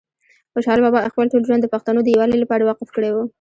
خوشحال 0.53 0.79
بابا 0.85 0.99
خپل 1.13 1.25
ټول 1.33 1.43
ژوند 1.47 1.61
د 1.63 1.67
پښتنو 1.73 1.99
د 2.03 2.07
یووالي 2.13 2.37
لپاره 2.41 2.67
وقف 2.69 2.87
کړی 2.95 3.09
وه 3.11 3.23